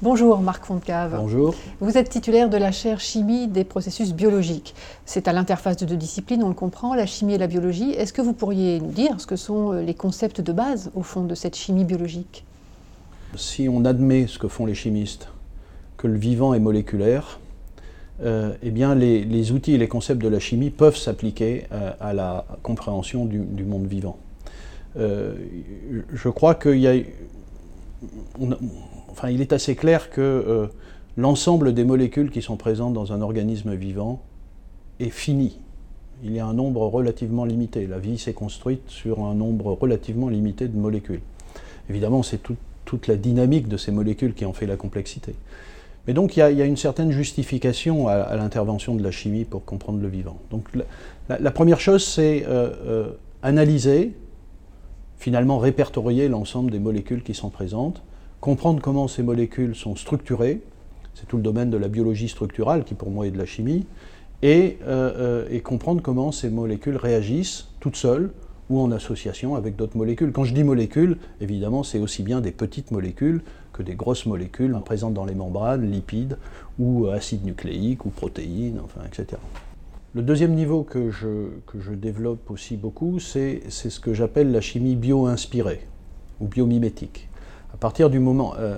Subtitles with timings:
[0.00, 1.16] Bonjour Marc Fontcave.
[1.18, 1.56] Bonjour.
[1.80, 4.76] Vous êtes titulaire de la chaire chimie des processus biologiques.
[5.06, 7.90] C'est à l'interface de deux disciplines, on le comprend, la chimie et la biologie.
[7.90, 11.02] Est-ce que vous pourriez nous dire ce que sont euh, les concepts de base au
[11.02, 12.44] fond de cette chimie biologique?
[13.34, 15.30] Si on admet ce que font les chimistes,
[15.96, 17.40] que le vivant est moléculaire,
[18.22, 22.12] euh, eh bien les, outils et les concepts de la chimie peuvent s'appliquer euh, à
[22.12, 24.16] la compréhension du, monde vivant.
[24.94, 26.94] je crois qu'il y a
[29.18, 30.66] enfin, il est assez clair que euh,
[31.16, 34.22] l'ensemble des molécules qui sont présentes dans un organisme vivant
[35.00, 35.58] est fini.
[36.22, 37.86] Il y a un nombre relativement limité.
[37.86, 41.20] La vie s'est construite sur un nombre relativement limité de molécules.
[41.90, 42.40] Évidemment, c'est
[42.84, 45.34] toute la dynamique de ces molécules qui en fait la complexité.
[46.08, 50.00] Mais donc il y a, une certaine justification à, l'intervention de la chimie pour comprendre
[50.00, 50.38] le vivant.
[50.50, 50.66] Donc
[51.28, 53.10] la, première chose, c'est euh, euh,
[53.42, 54.14] analyser,
[55.18, 58.02] finalement répertorier l'ensemble des molécules qui sont présentes,
[58.40, 60.60] comprendre comment ces molécules sont structurées,
[61.14, 63.86] c'est tout le domaine de la biologie structurale qui pour moi est de la chimie,
[64.42, 68.30] et, euh, euh, comprendre comment ces molécules réagissent toutes seules
[68.70, 70.30] ou en association avec d'autres molécules.
[70.30, 74.76] Quand je dis molécules, évidemment, c'est aussi bien des petites molécules que des grosses molécules
[74.84, 76.36] présentes dans les membranes, lipides
[76.78, 79.40] ou acides nucléiques ou protéines, enfin, etc.
[80.14, 84.60] Le deuxième niveau que je, que je développe aussi beaucoup, c'est ce que j'appelle la
[84.60, 85.86] chimie bio-inspirée
[86.40, 87.27] ou biomimétique.
[87.78, 88.76] À partir du moment euh,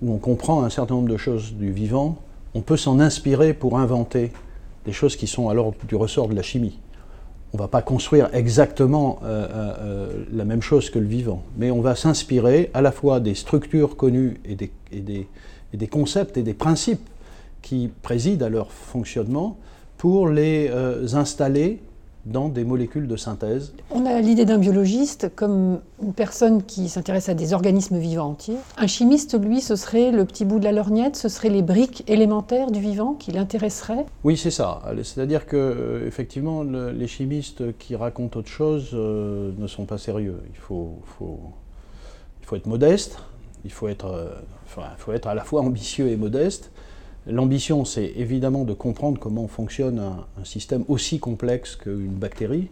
[0.00, 2.16] où on comprend un certain nombre de choses du vivant,
[2.54, 4.32] on peut s'en inspirer pour inventer
[4.86, 6.78] des choses qui sont alors du ressort de la chimie.
[7.52, 11.70] On ne va pas construire exactement euh, euh, la même chose que le vivant, mais
[11.70, 15.02] on va s'inspirer à la fois des structures connues et des, et
[15.76, 17.10] des, concepts et des principes
[17.60, 19.58] qui président à leur fonctionnement
[19.98, 20.70] pour les
[21.12, 21.82] installer
[22.26, 23.72] dans des molécules de synthèse.
[23.90, 28.56] On a l'idée d'un biologiste comme une personne qui s'intéresse à des organismes vivants entiers.
[28.76, 32.04] Un chimiste, lui, ce serait le petit bout de la lorgnette, ce serait les briques
[32.08, 34.82] élémentaires du vivant qui l'intéresseraient Oui, c'est ça.
[35.02, 40.42] C'est-à-dire que, euh, effectivement, les chimistes qui racontent autre chose euh, ne sont pas sérieux.
[40.52, 41.40] Il faut, faut,
[42.40, 43.18] il faut être modeste,
[43.64, 44.34] il faut être, euh,
[44.66, 46.70] enfin, il faut être à la fois ambitieux et modeste.
[47.30, 52.68] L'ambition, c'est évidemment de comprendre comment fonctionne un, système aussi complexe qu'une bactérie.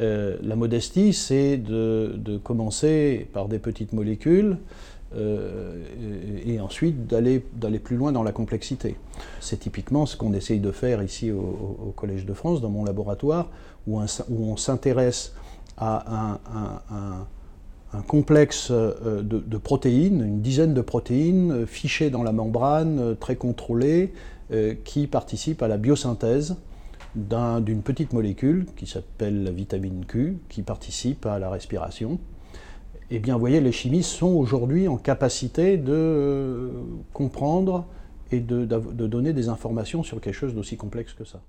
[0.00, 4.58] Euh, la modestie, c'est de, commencer par des petites molécules
[5.16, 5.82] euh,
[6.46, 7.40] et, ensuite d'aller
[7.78, 8.96] plus loin dans la complexité.
[9.40, 13.50] C'est typiquement ce qu'on essaye de faire ici au, Collège de France, dans mon laboratoire,
[13.86, 15.34] où, on s'intéresse
[15.76, 17.26] à un un
[18.02, 23.36] complexe euh, de, protéines, une dizaine de protéines euh, fichées dans la membrane, euh, très
[23.36, 24.12] contrôlées,
[24.84, 26.56] qui participent à la biosynthèse
[27.16, 32.20] d'une petite molécule qui s'appelle la vitamine Q, qui participe à la respiration.
[33.10, 36.70] Eh bien, vous voyez, les chimistes sont aujourd'hui en capacité de
[37.14, 37.86] comprendre
[38.30, 38.66] et de
[39.06, 41.40] donner des informations sur quelque chose d'aussi complexe que ça.